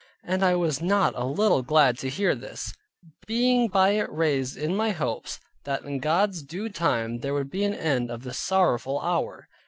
And 0.23 0.43
I 0.43 0.55
was 0.55 0.81
not 0.81 1.13
a 1.15 1.25
little 1.25 1.61
glad 1.61 1.95
to 1.99 2.09
hear 2.09 2.33
this; 2.33 2.73
being 3.27 3.67
by 3.67 3.91
it 3.91 4.11
raised 4.11 4.57
in 4.57 4.75
my 4.75 4.89
hopes, 4.89 5.39
that 5.63 5.83
in 5.83 5.99
God's 5.99 6.41
due 6.41 6.69
time 6.69 7.19
there 7.19 7.35
would 7.35 7.51
be 7.51 7.63
an 7.65 7.75
end 7.75 8.09
of 8.09 8.23
this 8.23 8.39
sorrowful 8.39 8.99
hour. 8.99 9.47